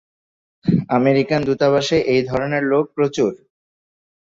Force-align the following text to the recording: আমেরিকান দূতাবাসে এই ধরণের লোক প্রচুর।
আমেরিকান 0.89 1.41
দূতাবাসে 1.47 1.97
এই 2.13 2.21
ধরণের 2.29 2.63
লোক 2.63 2.85
প্রচুর। 2.95 3.31